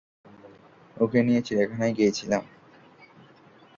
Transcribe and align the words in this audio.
ওকে 0.97 1.19
নিয়ে 1.23 1.41
চিড়িয়াখানায় 1.41 1.93
গিয়েছিলাম! 1.93 2.43